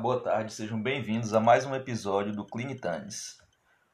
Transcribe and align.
boa 0.00 0.18
tarde, 0.18 0.54
sejam 0.54 0.82
bem-vindos 0.82 1.34
a 1.34 1.40
mais 1.40 1.66
um 1.66 1.74
episódio 1.74 2.32
do 2.32 2.46
Clinitanes. 2.46 3.36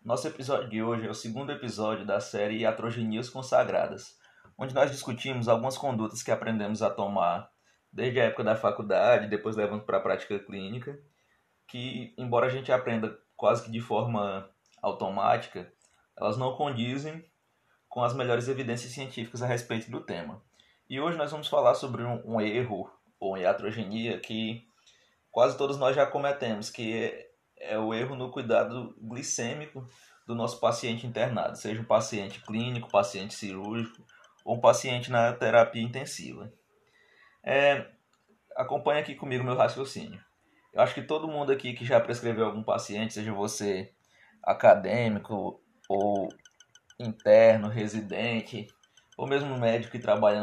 Nosso 0.05 0.29
episódio 0.29 0.71
de 0.71 0.81
hoje 0.81 1.05
é 1.05 1.11
o 1.11 1.15
segundo 1.15 1.51
episódio 1.51 2.07
da 2.07 2.21
série 2.21 2.59
Iatrogenias 2.59 3.29
Consagradas, 3.29 4.15
onde 4.57 4.73
nós 4.73 4.93
discutimos 4.93 5.49
algumas 5.49 5.77
condutas 5.77 6.23
que 6.23 6.31
aprendemos 6.31 6.81
a 6.81 6.91
tomar 6.91 7.51
desde 7.93 8.21
a 8.21 8.25
época 8.27 8.45
da 8.45 8.55
faculdade, 8.55 9.27
depois 9.27 9.57
levando 9.57 9.83
para 9.83 9.97
a 9.97 10.01
prática 10.01 10.39
clínica, 10.39 10.97
que, 11.67 12.15
embora 12.17 12.47
a 12.47 12.51
gente 12.51 12.71
aprenda 12.71 13.19
quase 13.35 13.65
que 13.65 13.73
de 13.73 13.81
forma 13.81 14.49
automática, 14.81 15.73
elas 16.17 16.37
não 16.37 16.55
condizem 16.55 17.25
com 17.89 18.05
as 18.05 18.15
melhores 18.15 18.47
evidências 18.47 18.93
científicas 18.93 19.43
a 19.43 19.47
respeito 19.49 19.91
do 19.91 20.01
tema. 20.01 20.41
E 20.89 21.01
hoje 21.01 21.19
nós 21.19 21.33
vamos 21.33 21.49
falar 21.49 21.75
sobre 21.75 22.05
um, 22.05 22.23
um 22.25 22.41
erro 22.41 22.89
ou 23.19 23.37
iatrogenia 23.37 24.21
que 24.21 24.69
quase 25.37 25.59
todos 25.59 25.77
nós 25.77 25.95
já 25.95 26.07
cometemos, 26.07 26.71
que 26.71 27.29
é, 27.59 27.79
o 27.79 27.93
erro 27.93 28.17
no 28.17 28.31
cuidado 28.31 28.97
glicêmico 28.99 29.87
do 30.27 30.35
nosso 30.35 30.59
paciente 30.59 31.07
internado, 31.07 31.59
seja 31.59 31.79
um 31.79 31.85
paciente 31.85 32.41
clínico, 32.41 32.91
paciente 32.91 33.35
cirúrgico 33.35 34.03
ou 34.47 34.57
um 34.57 34.61
paciente 34.63 35.11
na 35.11 35.35
terapia 35.35 35.83
intensiva. 35.83 36.51
É, 37.45 37.87
acompanhe 38.57 39.03
aqui 39.03 39.15
comigo 39.15 39.45
meu 39.45 39.55
raciocínio. 39.55 40.19
Eu 40.73 40.81
acho 40.81 40.95
que 40.95 41.03
todo 41.03 41.29
mundo 41.29 41.53
aqui 41.53 41.75
que 41.75 41.85
já 41.85 42.01
prescreveu 42.01 42.47
algum 42.47 42.63
paciente, 42.63 43.13
seja 43.13 43.31
você 43.31 43.93
acadêmico 44.43 45.61
ou 45.87 46.31
interno, 46.99 47.69
residente, 47.69 48.67
ou 49.19 49.29
mesmo 49.29 49.59
médico 49.59 49.93
que 49.93 49.99
trabalha 49.99 50.41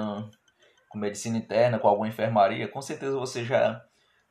com 0.88 1.00
medicina 1.00 1.36
interna, 1.36 1.80
com 1.80 1.88
alguma 1.88 2.08
enfermaria, 2.08 2.68
com 2.68 2.80
certeza 2.80 3.18
você 3.18 3.44
já 3.44 3.84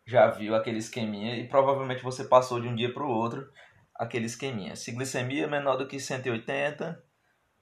já 0.06 0.28
viu 0.28 0.55
aquele 0.55 0.78
esqueminha 0.78 1.36
e 1.36 1.48
provavelmente 1.48 2.03
você 2.03 2.25
passou 2.25 2.61
de 2.61 2.69
um 2.69 2.75
dia 2.75 2.92
para 2.92 3.05
o 3.05 3.08
outro 3.08 3.50
aquele 3.95 4.27
esqueminha. 4.27 4.75
Se 4.75 4.92
glicemia 4.92 5.44
é 5.44 5.47
menor 5.47 5.77
do 5.77 5.86
que 5.86 6.00
180, 6.00 7.03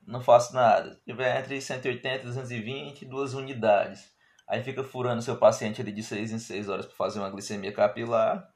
não 0.07 0.21
faço 0.21 0.55
nada. 0.55 0.95
Se 0.95 1.05
tiver 1.05 1.39
entre 1.39 1.61
180 1.61 2.17
e 2.17 2.27
220, 2.27 3.05
duas 3.05 3.35
unidades. 3.35 4.11
Aí 4.49 4.63
fica 4.63 4.83
furando 4.83 5.23
seu 5.23 5.37
paciente 5.37 5.81
ali 5.81 5.93
de 5.93 6.03
6 6.03 6.33
em 6.33 6.39
6 6.39 6.69
horas 6.69 6.87
para 6.87 6.97
fazer 6.97 7.21
uma 7.21 7.31
glicemia 7.31 7.73
capilar 7.73 8.53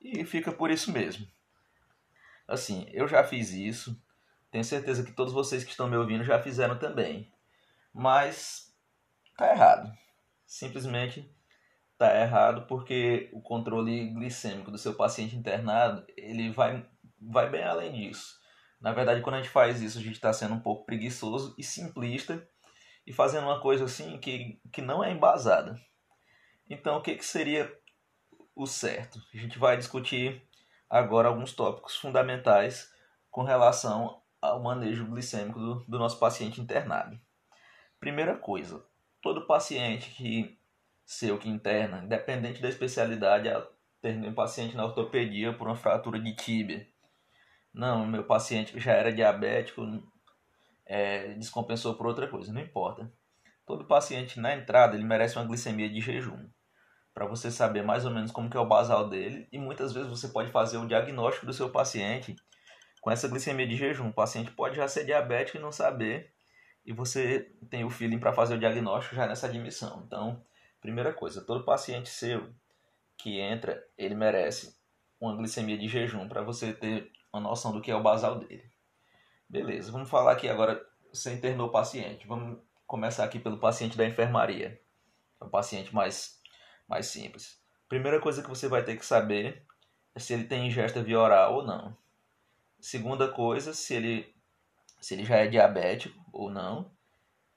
e 0.00 0.24
fica 0.24 0.52
por 0.52 0.70
isso 0.70 0.92
mesmo. 0.92 1.26
Assim, 2.46 2.86
eu 2.92 3.06
já 3.06 3.22
fiz 3.22 3.52
isso. 3.52 3.96
Tenho 4.50 4.64
certeza 4.64 5.04
que 5.04 5.12
todos 5.12 5.32
vocês 5.32 5.62
que 5.62 5.70
estão 5.70 5.88
me 5.88 5.96
ouvindo 5.96 6.24
já 6.24 6.42
fizeram 6.42 6.78
também. 6.78 7.32
Mas 7.94 8.74
tá 9.36 9.52
errado. 9.52 9.90
Simplesmente 10.44 11.32
tá 12.00 12.18
errado 12.18 12.66
porque 12.66 13.28
o 13.30 13.42
controle 13.42 14.06
glicêmico 14.14 14.70
do 14.70 14.78
seu 14.78 14.94
paciente 14.94 15.36
internado, 15.36 16.02
ele 16.16 16.50
vai 16.50 16.88
vai 17.20 17.50
bem 17.50 17.62
além 17.62 17.92
disso. 17.92 18.40
Na 18.80 18.90
verdade, 18.94 19.20
quando 19.20 19.34
a 19.34 19.42
gente 19.42 19.50
faz 19.50 19.82
isso, 19.82 19.98
a 19.98 20.00
gente 20.00 20.14
está 20.14 20.32
sendo 20.32 20.54
um 20.54 20.60
pouco 20.60 20.86
preguiçoso 20.86 21.54
e 21.58 21.62
simplista 21.62 22.48
e 23.06 23.12
fazendo 23.12 23.44
uma 23.44 23.60
coisa 23.60 23.84
assim 23.84 24.16
que, 24.16 24.58
que 24.72 24.80
não 24.80 25.04
é 25.04 25.12
embasada. 25.12 25.78
Então, 26.70 26.96
o 26.96 27.02
que, 27.02 27.14
que 27.16 27.26
seria 27.26 27.70
o 28.56 28.66
certo? 28.66 29.20
A 29.34 29.36
gente 29.36 29.58
vai 29.58 29.76
discutir 29.76 30.42
agora 30.88 31.28
alguns 31.28 31.52
tópicos 31.52 31.96
fundamentais 31.96 32.90
com 33.30 33.42
relação 33.42 34.22
ao 34.40 34.62
manejo 34.62 35.04
glicêmico 35.04 35.60
do, 35.60 35.84
do 35.86 35.98
nosso 35.98 36.18
paciente 36.18 36.62
internado. 36.62 37.20
Primeira 37.98 38.34
coisa, 38.38 38.82
todo 39.20 39.46
paciente 39.46 40.08
que 40.12 40.58
seu 41.10 41.36
que 41.36 41.48
interna, 41.48 42.04
independente 42.04 42.62
da 42.62 42.68
especialidade, 42.68 43.48
ter 44.00 44.16
um 44.16 44.32
paciente 44.32 44.76
na 44.76 44.84
ortopedia 44.84 45.52
por 45.52 45.66
uma 45.66 45.74
fratura 45.74 46.20
de 46.20 46.36
tíbia. 46.36 46.86
Não, 47.74 48.06
meu 48.06 48.22
paciente 48.22 48.78
já 48.78 48.92
era 48.92 49.12
diabético, 49.12 49.82
é, 50.86 51.34
descompensou 51.34 51.94
por 51.94 52.06
outra 52.06 52.28
coisa, 52.28 52.52
não 52.52 52.60
importa. 52.60 53.12
Todo 53.66 53.86
paciente 53.86 54.38
na 54.38 54.54
entrada 54.54 54.94
ele 54.94 55.02
merece 55.02 55.34
uma 55.36 55.44
glicemia 55.44 55.90
de 55.90 56.00
jejum, 56.00 56.48
para 57.12 57.26
você 57.26 57.50
saber 57.50 57.82
mais 57.82 58.04
ou 58.04 58.12
menos 58.12 58.30
como 58.30 58.48
que 58.48 58.56
é 58.56 58.60
o 58.60 58.68
basal 58.68 59.08
dele 59.08 59.48
e 59.50 59.58
muitas 59.58 59.92
vezes 59.92 60.08
você 60.08 60.28
pode 60.28 60.52
fazer 60.52 60.76
o 60.78 60.86
diagnóstico 60.86 61.44
do 61.44 61.52
seu 61.52 61.70
paciente 61.70 62.36
com 63.00 63.10
essa 63.10 63.26
glicemia 63.26 63.66
de 63.66 63.74
jejum. 63.74 64.10
O 64.10 64.14
paciente 64.14 64.52
pode 64.52 64.76
já 64.76 64.86
ser 64.86 65.04
diabético 65.04 65.58
e 65.58 65.60
não 65.60 65.72
saber 65.72 66.32
e 66.86 66.92
você 66.92 67.52
tem 67.68 67.84
o 67.84 67.90
feeling 67.90 68.20
para 68.20 68.32
fazer 68.32 68.54
o 68.54 68.60
diagnóstico 68.60 69.16
já 69.16 69.26
nessa 69.26 69.48
admissão. 69.48 70.04
Então, 70.06 70.40
primeira 70.80 71.12
coisa, 71.12 71.42
todo 71.42 71.64
paciente 71.64 72.08
seu 72.08 72.52
que 73.16 73.38
entra, 73.38 73.86
ele 73.98 74.14
merece 74.14 74.78
uma 75.20 75.36
glicemia 75.36 75.76
de 75.76 75.86
jejum 75.86 76.26
para 76.26 76.42
você 76.42 76.72
ter 76.72 77.12
uma 77.32 77.42
noção 77.42 77.72
do 77.72 77.80
que 77.80 77.90
é 77.90 77.94
o 77.94 78.02
basal 78.02 78.38
dele. 78.38 78.64
Beleza, 79.48 79.92
vamos 79.92 80.08
falar 80.08 80.32
aqui 80.32 80.48
agora, 80.48 80.84
você 81.12 81.34
internou 81.34 81.68
o 81.68 81.72
paciente. 81.72 82.26
Vamos 82.26 82.58
começar 82.86 83.24
aqui 83.24 83.38
pelo 83.38 83.58
paciente 83.58 83.96
da 83.96 84.06
enfermaria. 84.06 84.80
É 85.40 85.44
um 85.44 85.48
paciente 85.48 85.94
mais, 85.94 86.40
mais 86.88 87.06
simples. 87.06 87.60
Primeira 87.88 88.20
coisa 88.20 88.42
que 88.42 88.48
você 88.48 88.68
vai 88.68 88.84
ter 88.84 88.96
que 88.96 89.04
saber 89.04 89.64
é 90.14 90.18
se 90.18 90.32
ele 90.32 90.44
tem 90.44 90.66
ingesta 90.66 91.02
via 91.02 91.18
oral 91.18 91.56
ou 91.56 91.66
não. 91.66 91.96
Segunda 92.80 93.28
coisa, 93.28 93.74
se 93.74 93.94
ele, 93.94 94.34
se 95.00 95.14
ele 95.14 95.24
já 95.24 95.36
é 95.36 95.46
diabético 95.46 96.18
ou 96.32 96.50
não. 96.50 96.90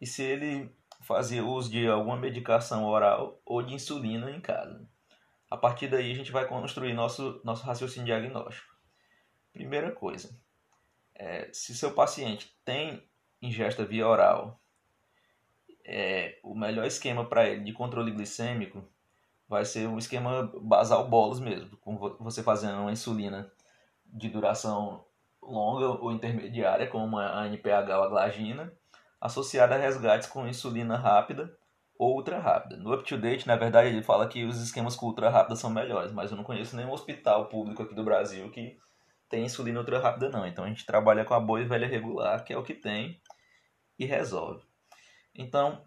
E 0.01 0.05
se 0.05 0.21
ele 0.21 0.75
fazia 1.03 1.43
uso 1.45 1.69
de 1.69 1.87
alguma 1.87 2.17
medicação 2.17 2.85
oral 2.85 3.39
ou 3.45 3.61
de 3.61 3.73
insulina 3.73 4.31
em 4.31 4.41
casa. 4.41 4.87
A 5.49 5.57
partir 5.57 5.87
daí 5.87 6.11
a 6.11 6.15
gente 6.15 6.31
vai 6.31 6.47
construir 6.47 6.93
nosso, 6.93 7.39
nosso 7.43 7.63
raciocínio 7.63 8.07
diagnóstico. 8.07 8.73
Primeira 9.51 9.91
coisa, 9.91 10.35
é, 11.13 11.49
se 11.53 11.75
seu 11.75 11.93
paciente 11.93 12.57
tem 12.65 13.07
ingesta 13.41 13.85
via 13.85 14.07
oral, 14.07 14.59
é, 15.85 16.39
o 16.41 16.55
melhor 16.55 16.85
esquema 16.85 17.25
para 17.25 17.47
ele 17.47 17.63
de 17.63 17.73
controle 17.73 18.11
glicêmico 18.11 18.83
vai 19.47 19.65
ser 19.65 19.87
um 19.87 19.97
esquema 19.97 20.51
basal 20.61 21.07
bolos 21.07 21.39
mesmo, 21.39 21.77
com 21.77 21.97
você 22.19 22.41
fazendo 22.41 22.79
uma 22.79 22.91
insulina 22.91 23.51
de 24.05 24.29
duração 24.29 25.05
longa 25.41 25.87
ou 25.87 26.11
intermediária, 26.11 26.87
como 26.87 27.17
a 27.17 27.45
NPH 27.47 27.97
ou 27.97 28.03
a 28.03 28.09
glagina, 28.09 28.73
associada 29.23 29.75
a 29.75 29.77
resgates 29.77 30.27
com 30.27 30.45
insulina 30.45 30.97
rápida 30.97 31.55
ou 31.97 32.17
ultra 32.17 32.39
rápida. 32.39 32.75
No 32.75 32.93
UpToDate, 32.93 33.47
na 33.47 33.55
verdade, 33.55 33.87
ele 33.87 34.03
fala 34.03 34.27
que 34.27 34.43
os 34.43 34.61
esquemas 34.61 34.97
com 34.97 35.05
ultra 35.05 35.29
rápida 35.29 35.55
são 35.55 35.69
melhores, 35.69 36.11
mas 36.11 36.29
eu 36.29 36.35
não 36.35 36.43
conheço 36.43 36.75
nenhum 36.75 36.91
hospital 36.91 37.47
público 37.47 37.83
aqui 37.83 37.95
do 37.95 38.03
Brasil 38.03 38.51
que 38.51 38.77
tem 39.29 39.45
insulina 39.45 39.79
ultra 39.79 39.99
rápida 39.99 40.29
não. 40.29 40.45
Então 40.45 40.65
a 40.65 40.67
gente 40.67 40.85
trabalha 40.85 41.23
com 41.23 41.33
a 41.33 41.39
boa 41.39 41.61
e 41.61 41.63
velha 41.63 41.87
regular, 41.87 42.43
que 42.43 42.51
é 42.51 42.57
o 42.57 42.63
que 42.63 42.73
tem, 42.73 43.21
e 43.97 44.05
resolve. 44.05 44.61
Então, 45.33 45.81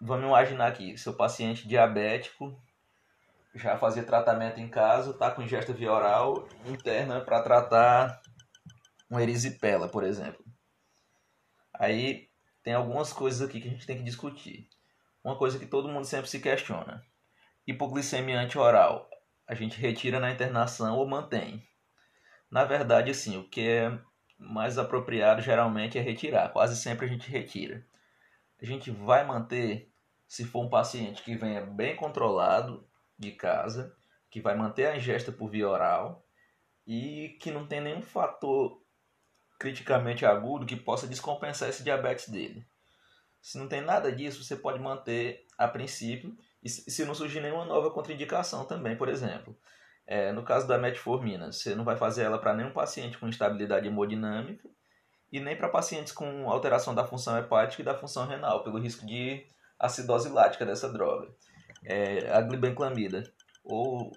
vamos 0.00 0.26
imaginar 0.26 0.66
aqui, 0.66 0.98
seu 0.98 1.14
paciente 1.14 1.68
diabético 1.68 2.60
já 3.54 3.78
fazia 3.78 4.02
tratamento 4.02 4.58
em 4.58 4.68
casa, 4.68 5.10
está 5.10 5.30
com 5.30 5.42
ingesta 5.42 5.72
via 5.72 5.92
oral 5.92 6.48
interna 6.66 7.20
para 7.20 7.40
tratar 7.42 8.20
uma 9.08 9.22
erisipela, 9.22 9.88
por 9.88 10.02
exemplo. 10.02 10.49
Aí 11.80 12.28
tem 12.62 12.74
algumas 12.74 13.10
coisas 13.10 13.40
aqui 13.40 13.58
que 13.58 13.66
a 13.66 13.70
gente 13.70 13.86
tem 13.86 13.96
que 13.96 14.04
discutir. 14.04 14.68
Uma 15.24 15.34
coisa 15.34 15.58
que 15.58 15.64
todo 15.64 15.88
mundo 15.88 16.04
sempre 16.04 16.28
se 16.28 16.38
questiona. 16.38 17.02
Hipoglicemia 17.66 18.38
antioral, 18.38 19.08
a 19.46 19.54
gente 19.54 19.80
retira 19.80 20.20
na 20.20 20.30
internação 20.30 20.98
ou 20.98 21.08
mantém? 21.08 21.66
Na 22.50 22.64
verdade, 22.64 23.10
assim, 23.10 23.38
o 23.38 23.48
que 23.48 23.66
é 23.66 23.98
mais 24.38 24.76
apropriado 24.76 25.40
geralmente 25.40 25.96
é 25.96 26.02
retirar. 26.02 26.50
Quase 26.50 26.76
sempre 26.76 27.06
a 27.06 27.08
gente 27.08 27.30
retira. 27.30 27.82
A 28.60 28.66
gente 28.66 28.90
vai 28.90 29.24
manter 29.24 29.90
se 30.28 30.44
for 30.44 30.66
um 30.66 30.68
paciente 30.68 31.22
que 31.22 31.34
venha 31.34 31.62
bem 31.64 31.96
controlado 31.96 32.86
de 33.18 33.32
casa, 33.32 33.96
que 34.30 34.38
vai 34.38 34.54
manter 34.54 34.86
a 34.86 34.96
ingesta 34.98 35.32
por 35.32 35.48
via 35.48 35.66
oral 35.66 36.26
e 36.86 37.38
que 37.40 37.50
não 37.50 37.66
tem 37.66 37.80
nenhum 37.80 38.02
fator 38.02 38.79
criticamente 39.60 40.24
agudo 40.24 40.64
que 40.64 40.74
possa 40.74 41.06
descompensar 41.06 41.68
esse 41.68 41.84
diabetes 41.84 42.30
dele. 42.30 42.66
Se 43.42 43.58
não 43.58 43.68
tem 43.68 43.82
nada 43.82 44.10
disso, 44.10 44.42
você 44.42 44.56
pode 44.56 44.80
manter 44.80 45.44
a 45.56 45.68
princípio, 45.68 46.34
e 46.62 46.68
se 46.68 47.04
não 47.04 47.14
surgir 47.14 47.40
nenhuma 47.40 47.66
nova 47.66 47.90
contraindicação 47.90 48.64
também, 48.64 48.96
por 48.96 49.08
exemplo. 49.08 49.54
É, 50.06 50.32
no 50.32 50.42
caso 50.42 50.66
da 50.66 50.78
metformina, 50.78 51.52
você 51.52 51.74
não 51.74 51.84
vai 51.84 51.96
fazer 51.96 52.22
ela 52.22 52.38
para 52.38 52.54
nenhum 52.54 52.72
paciente 52.72 53.18
com 53.18 53.28
instabilidade 53.28 53.86
hemodinâmica 53.86 54.68
e 55.30 55.38
nem 55.38 55.54
para 55.54 55.68
pacientes 55.68 56.12
com 56.12 56.50
alteração 56.50 56.94
da 56.94 57.06
função 57.06 57.38
hepática 57.38 57.82
e 57.82 57.84
da 57.84 57.94
função 57.94 58.26
renal, 58.26 58.64
pelo 58.64 58.80
risco 58.80 59.06
de 59.06 59.46
acidose 59.78 60.30
lática 60.30 60.64
dessa 60.64 60.90
droga. 60.90 61.28
É, 61.84 62.30
a 62.32 62.40
glibenclamida 62.40 63.22
ou 63.62 64.10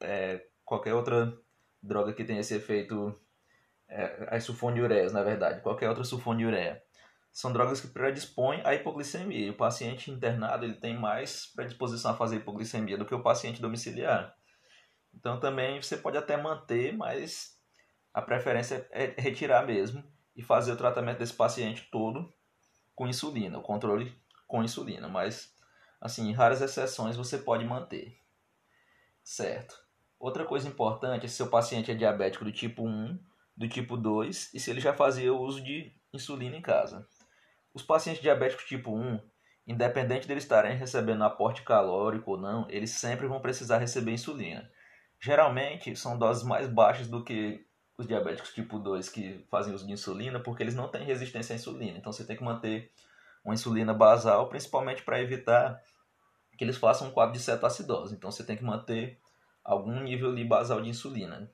é, 0.00 0.44
qualquer 0.64 0.94
outra 0.94 1.32
droga 1.82 2.12
que 2.12 2.24
tenha 2.24 2.40
esse 2.40 2.54
efeito, 2.54 3.14
é, 3.88 4.28
as 4.30 4.44
sulfonilureias, 4.44 5.12
na 5.12 5.22
verdade, 5.22 5.60
qualquer 5.60 5.88
outra 5.88 6.04
sulfonilureia. 6.04 6.82
São 7.32 7.52
drogas 7.52 7.80
que 7.80 7.88
predispõem 7.88 8.60
à 8.64 8.74
hipoglicemia. 8.74 9.50
O 9.50 9.56
paciente 9.56 10.10
internado 10.10 10.64
ele 10.64 10.74
tem 10.74 10.96
mais 10.98 11.46
predisposição 11.46 12.10
a 12.10 12.16
fazer 12.16 12.36
hipoglicemia 12.36 12.98
do 12.98 13.04
que 13.04 13.14
o 13.14 13.22
paciente 13.22 13.62
domiciliar. 13.62 14.34
Então 15.14 15.38
também 15.38 15.80
você 15.80 15.96
pode 15.96 16.16
até 16.16 16.36
manter, 16.36 16.96
mas 16.96 17.58
a 18.12 18.20
preferência 18.20 18.86
é 18.90 19.14
retirar 19.18 19.64
mesmo 19.66 20.02
e 20.34 20.42
fazer 20.42 20.72
o 20.72 20.76
tratamento 20.76 21.18
desse 21.18 21.34
paciente 21.34 21.88
todo 21.90 22.32
com 22.94 23.06
insulina, 23.06 23.58
o 23.58 23.62
controle 23.62 24.12
com 24.46 24.62
insulina, 24.62 25.08
mas 25.08 25.54
assim, 26.00 26.28
em 26.28 26.32
raras 26.32 26.60
exceções 26.60 27.16
você 27.16 27.38
pode 27.38 27.64
manter. 27.64 28.18
Certo. 29.22 29.78
Outra 30.18 30.44
coisa 30.44 30.66
importante 30.66 31.28
se 31.28 31.36
seu 31.36 31.48
paciente 31.48 31.90
é 31.90 31.94
diabético 31.94 32.44
do 32.44 32.50
tipo 32.50 32.82
1, 32.84 33.18
do 33.58 33.68
tipo 33.68 33.96
2 33.96 34.54
e 34.54 34.60
se 34.60 34.70
ele 34.70 34.80
já 34.80 34.94
fazia 34.94 35.34
uso 35.34 35.60
de 35.60 35.92
insulina 36.14 36.56
em 36.56 36.62
casa. 36.62 37.04
Os 37.74 37.82
pacientes 37.82 38.22
diabéticos 38.22 38.64
tipo 38.64 38.94
1, 38.94 39.20
independente 39.66 40.28
deles 40.28 40.44
estarem 40.44 40.76
recebendo 40.76 41.24
aporte 41.24 41.62
calórico 41.62 42.30
ou 42.30 42.38
não, 42.38 42.66
eles 42.70 42.90
sempre 42.92 43.26
vão 43.26 43.40
precisar 43.40 43.78
receber 43.78 44.12
insulina. 44.12 44.70
Geralmente 45.20 45.94
são 45.96 46.16
doses 46.16 46.44
mais 46.44 46.68
baixas 46.68 47.08
do 47.08 47.24
que 47.24 47.66
os 47.98 48.06
diabéticos 48.06 48.54
tipo 48.54 48.78
2 48.78 49.08
que 49.08 49.44
fazem 49.50 49.74
uso 49.74 49.84
de 49.84 49.92
insulina, 49.92 50.38
porque 50.38 50.62
eles 50.62 50.76
não 50.76 50.86
têm 50.86 51.04
resistência 51.04 51.52
à 51.52 51.56
insulina. 51.56 51.98
Então 51.98 52.12
você 52.12 52.24
tem 52.24 52.36
que 52.36 52.44
manter 52.44 52.92
uma 53.44 53.54
insulina 53.54 53.92
basal, 53.92 54.48
principalmente 54.48 55.02
para 55.02 55.20
evitar 55.20 55.82
que 56.56 56.62
eles 56.62 56.76
façam 56.76 57.08
um 57.08 57.10
quadro 57.10 57.32
de 57.32 57.40
cetoacidose. 57.40 58.14
Então 58.14 58.30
você 58.30 58.44
tem 58.44 58.56
que 58.56 58.64
manter 58.64 59.18
algum 59.64 60.00
nível 60.00 60.30
ali 60.30 60.44
basal 60.44 60.80
de 60.80 60.88
insulina. 60.88 61.50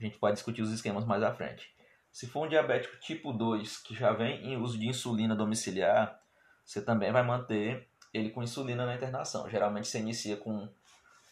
A 0.00 0.04
gente 0.04 0.18
pode 0.18 0.34
discutir 0.34 0.62
os 0.62 0.72
esquemas 0.72 1.04
mais 1.04 1.22
à 1.22 1.32
frente. 1.32 1.74
Se 2.12 2.26
for 2.26 2.46
um 2.46 2.48
diabético 2.48 2.96
tipo 3.00 3.32
2 3.32 3.78
que 3.78 3.94
já 3.94 4.12
vem 4.12 4.44
em 4.44 4.56
uso 4.56 4.78
de 4.78 4.86
insulina 4.86 5.34
domiciliar, 5.34 6.20
você 6.64 6.80
também 6.80 7.12
vai 7.12 7.22
manter 7.22 7.88
ele 8.12 8.30
com 8.30 8.42
insulina 8.42 8.86
na 8.86 8.94
internação. 8.94 9.48
Geralmente 9.50 9.88
você 9.88 9.98
inicia 9.98 10.36
com 10.36 10.68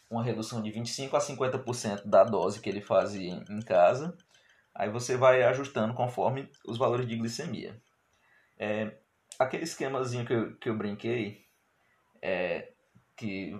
uma 0.09 0.23
redução 0.23 0.61
de 0.61 0.69
25 0.69 1.15
a 1.15 1.19
50% 1.19 2.05
da 2.05 2.23
dose 2.23 2.59
que 2.59 2.69
ele 2.69 2.81
fazia 2.81 3.43
em 3.49 3.61
casa. 3.61 4.15
Aí 4.75 4.89
você 4.89 5.15
vai 5.15 5.43
ajustando 5.43 5.93
conforme 5.93 6.49
os 6.65 6.77
valores 6.77 7.07
de 7.07 7.15
glicemia. 7.15 7.81
É, 8.57 8.97
aquele 9.39 9.63
esquemazinho 9.63 10.25
que 10.25 10.33
eu, 10.33 10.55
que 10.57 10.69
eu 10.69 10.77
brinquei, 10.77 11.45
é, 12.21 12.73
que 13.15 13.59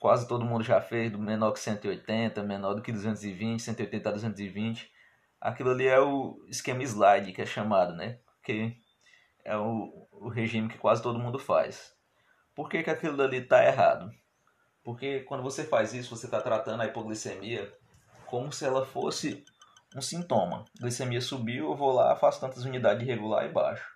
quase 0.00 0.26
todo 0.26 0.46
mundo 0.46 0.64
já 0.64 0.80
fez, 0.80 1.12
do 1.12 1.18
menor 1.18 1.52
que 1.52 1.60
180, 1.60 2.42
menor 2.42 2.74
do 2.74 2.82
que 2.82 2.90
220, 2.90 3.60
180 3.60 4.08
a 4.08 4.12
220. 4.12 4.90
Aquilo 5.38 5.70
ali 5.70 5.86
é 5.86 6.00
o 6.00 6.42
esquema 6.48 6.82
slide, 6.82 7.32
que 7.32 7.42
é 7.42 7.46
chamado, 7.46 7.94
né? 7.94 8.18
Que 8.42 8.76
é 9.44 9.56
o, 9.56 10.08
o 10.10 10.28
regime 10.28 10.68
que 10.68 10.78
quase 10.78 11.02
todo 11.02 11.18
mundo 11.18 11.38
faz. 11.38 11.94
Por 12.54 12.68
que, 12.68 12.82
que 12.82 12.90
aquilo 12.90 13.22
ali 13.22 13.36
está 13.36 13.64
errado? 13.64 14.10
Porque 14.82 15.20
quando 15.20 15.42
você 15.42 15.64
faz 15.64 15.92
isso, 15.92 16.16
você 16.16 16.26
está 16.26 16.40
tratando 16.40 16.80
a 16.80 16.86
hipoglicemia 16.86 17.72
como 18.26 18.50
se 18.50 18.64
ela 18.64 18.86
fosse 18.86 19.44
um 19.94 20.00
sintoma. 20.00 20.64
A 20.78 20.82
glicemia 20.82 21.20
subiu, 21.20 21.66
eu 21.70 21.76
vou 21.76 21.92
lá, 21.92 22.16
faço 22.16 22.40
tantas 22.40 22.64
unidades 22.64 23.06
regular 23.06 23.44
e 23.44 23.52
baixo. 23.52 23.86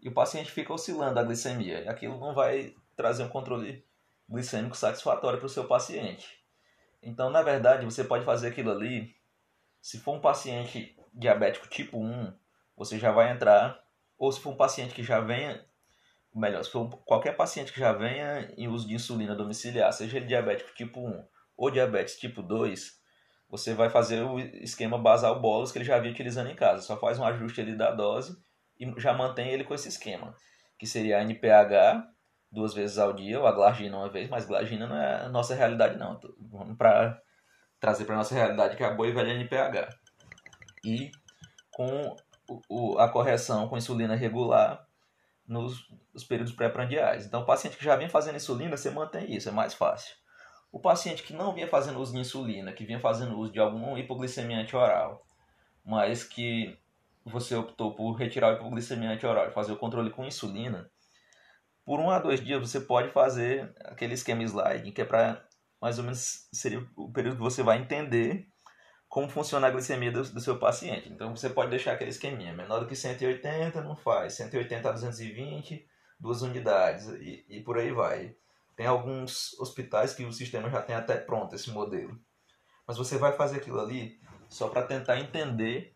E 0.00 0.08
o 0.08 0.12
paciente 0.12 0.50
fica 0.50 0.72
oscilando 0.72 1.20
a 1.20 1.22
glicemia. 1.22 1.88
Aquilo 1.88 2.18
não 2.18 2.34
vai 2.34 2.74
trazer 2.96 3.22
um 3.22 3.28
controle 3.28 3.84
glicêmico 4.28 4.76
satisfatório 4.76 5.38
para 5.38 5.46
o 5.46 5.50
seu 5.50 5.64
paciente. 5.64 6.28
Então, 7.02 7.30
na 7.30 7.42
verdade, 7.42 7.84
você 7.84 8.02
pode 8.02 8.24
fazer 8.24 8.48
aquilo 8.48 8.70
ali. 8.70 9.14
Se 9.80 9.98
for 9.98 10.14
um 10.14 10.20
paciente 10.20 10.96
diabético 11.12 11.68
tipo 11.68 11.98
1, 11.98 12.32
você 12.76 12.98
já 12.98 13.12
vai 13.12 13.30
entrar. 13.30 13.82
Ou 14.16 14.32
se 14.32 14.40
for 14.40 14.50
um 14.50 14.56
paciente 14.56 14.94
que 14.94 15.02
já 15.02 15.20
venha 15.20 15.64
melhor, 16.34 16.64
se 16.64 16.70
for 16.70 16.88
qualquer 17.04 17.36
paciente 17.36 17.72
que 17.72 17.78
já 17.78 17.92
venha 17.92 18.52
em 18.56 18.68
uso 18.68 18.88
de 18.88 18.94
insulina 18.94 19.34
domiciliar, 19.34 19.92
seja 19.92 20.16
ele 20.16 20.26
diabético 20.26 20.74
tipo 20.74 21.00
1 21.00 21.26
ou 21.56 21.70
diabetes 21.70 22.16
tipo 22.16 22.42
2, 22.42 23.00
você 23.48 23.74
vai 23.74 23.88
fazer 23.88 24.22
o 24.22 24.38
esquema 24.38 24.98
basal 24.98 25.40
bolos 25.40 25.70
que 25.70 25.78
ele 25.78 25.84
já 25.84 25.98
vinha 25.98 26.12
utilizando 26.12 26.50
em 26.50 26.56
casa. 26.56 26.82
Só 26.82 26.96
faz 26.96 27.18
um 27.18 27.24
ajuste 27.24 27.60
ali 27.60 27.76
da 27.76 27.90
dose 27.90 28.36
e 28.78 29.00
já 29.00 29.12
mantém 29.12 29.50
ele 29.50 29.64
com 29.64 29.74
esse 29.74 29.88
esquema, 29.88 30.34
que 30.78 30.86
seria 30.86 31.18
a 31.18 31.22
NPH 31.22 32.13
duas 32.54 32.72
vezes 32.72 32.98
ao 32.98 33.12
dia, 33.12 33.40
ou 33.40 33.46
a 33.46 33.52
glargina 33.52 33.98
uma 33.98 34.08
vez, 34.08 34.30
mas 34.30 34.46
glargina 34.46 34.86
não 34.86 34.96
é 34.96 35.24
a 35.24 35.28
nossa 35.28 35.54
realidade 35.54 35.98
não. 35.98 36.18
Vamos 36.38 36.76
para 36.76 37.20
trazer 37.80 38.04
para 38.04 38.16
nossa 38.16 38.34
realidade 38.34 38.76
que 38.76 38.82
é 38.82 38.86
a 38.86 38.94
boa 38.94 39.08
e 39.08 39.12
velha 39.12 39.32
NPH. 39.32 39.94
E 40.84 41.10
com 41.72 42.16
o, 42.68 42.98
a 42.98 43.08
correção 43.08 43.68
com 43.68 43.76
insulina 43.76 44.14
regular 44.14 44.86
nos, 45.46 45.86
nos 46.12 46.24
períodos 46.24 46.54
pré-prandiais. 46.54 47.26
Então, 47.26 47.42
o 47.42 47.46
paciente 47.46 47.76
que 47.76 47.84
já 47.84 47.96
vem 47.96 48.08
fazendo 48.08 48.36
insulina, 48.36 48.76
você 48.76 48.90
mantém 48.90 49.34
isso, 49.34 49.48
é 49.48 49.52
mais 49.52 49.74
fácil. 49.74 50.14
O 50.72 50.80
paciente 50.80 51.22
que 51.22 51.32
não 51.32 51.52
vinha 51.52 51.68
fazendo 51.68 52.00
uso 52.00 52.12
de 52.12 52.18
insulina, 52.18 52.72
que 52.72 52.84
vinha 52.84 52.98
fazendo 52.98 53.38
uso 53.38 53.52
de 53.52 53.60
algum 53.60 53.96
hipoglicemiante 53.96 54.74
oral, 54.74 55.24
mas 55.84 56.24
que 56.24 56.76
você 57.24 57.54
optou 57.54 57.94
por 57.94 58.14
retirar 58.14 58.52
o 58.52 58.56
hipoglicemiante 58.56 59.24
oral 59.24 59.48
e 59.48 59.52
fazer 59.52 59.72
o 59.72 59.76
controle 59.76 60.10
com 60.10 60.24
insulina, 60.24 60.90
por 61.84 62.00
um 62.00 62.10
a 62.10 62.18
dois 62.18 62.42
dias 62.42 62.60
você 62.60 62.80
pode 62.80 63.10
fazer 63.10 63.74
aquele 63.84 64.14
esquema 64.14 64.42
slide, 64.42 64.92
que 64.92 65.02
é 65.02 65.04
para 65.04 65.44
mais 65.80 65.98
ou 65.98 66.04
menos 66.04 66.48
seria 66.52 66.86
o 66.96 67.12
período 67.12 67.36
que 67.36 67.42
você 67.42 67.62
vai 67.62 67.78
entender 67.78 68.48
como 69.06 69.28
funciona 69.28 69.66
a 69.66 69.70
glicemia 69.70 70.10
do, 70.10 70.22
do, 70.24 70.40
seu 70.40 70.58
paciente. 70.58 71.08
Então 71.08 71.36
você 71.36 71.50
pode 71.50 71.70
deixar 71.70 71.92
aquele 71.92 72.10
esqueminha, 72.10 72.54
menor 72.54 72.80
do 72.80 72.86
que 72.86 72.96
180 72.96 73.82
não 73.82 73.94
faz, 73.94 74.32
180 74.34 74.88
a 74.88 74.92
220, 74.92 75.86
duas 76.18 76.42
unidades 76.42 77.06
e, 77.08 77.44
e 77.48 77.60
por 77.60 77.78
aí 77.78 77.92
vai. 77.92 78.34
Tem 78.74 78.86
alguns 78.86 79.52
hospitais 79.60 80.14
que 80.14 80.24
o 80.24 80.32
sistema 80.32 80.70
já 80.70 80.82
tem 80.82 80.96
até 80.96 81.16
pronto 81.16 81.54
esse 81.54 81.70
modelo. 81.70 82.18
Mas 82.86 82.96
você 82.96 83.16
vai 83.18 83.32
fazer 83.32 83.58
aquilo 83.58 83.80
ali 83.80 84.18
só 84.48 84.68
para 84.68 84.82
tentar 84.82 85.20
entender 85.20 85.94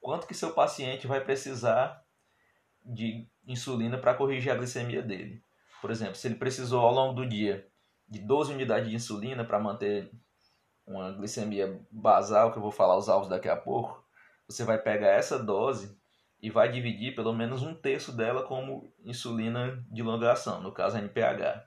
quanto 0.00 0.26
que 0.26 0.34
seu 0.34 0.52
paciente 0.52 1.06
vai 1.06 1.22
precisar 1.22 2.04
de 2.84 3.26
insulina 3.48 3.98
para 3.98 4.14
corrigir 4.14 4.52
a 4.52 4.54
glicemia 4.54 5.02
dele. 5.02 5.42
Por 5.80 5.90
exemplo, 5.90 6.14
se 6.14 6.28
ele 6.28 6.34
precisou 6.34 6.80
ao 6.80 6.92
longo 6.92 7.14
do 7.14 7.28
dia 7.28 7.66
de 8.06 8.20
12 8.20 8.52
unidades 8.52 8.88
de 8.88 8.94
insulina 8.94 9.44
para 9.44 9.58
manter 9.58 10.10
uma 10.86 11.12
glicemia 11.12 11.80
basal, 11.90 12.52
que 12.52 12.58
eu 12.58 12.62
vou 12.62 12.70
falar 12.70 12.96
os 12.96 13.08
alvos 13.08 13.28
daqui 13.28 13.48
a 13.48 13.56
pouco, 13.56 14.04
você 14.46 14.64
vai 14.64 14.78
pegar 14.78 15.08
essa 15.08 15.38
dose 15.38 15.98
e 16.40 16.50
vai 16.50 16.70
dividir 16.70 17.14
pelo 17.14 17.32
menos 17.32 17.62
um 17.62 17.74
terço 17.74 18.12
dela 18.12 18.42
como 18.42 18.92
insulina 19.04 19.84
de 19.90 20.02
longa 20.02 20.32
ação, 20.32 20.62
no 20.62 20.72
caso 20.72 20.96
NPH. 20.96 21.64